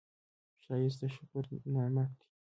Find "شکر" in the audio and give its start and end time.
1.15-1.43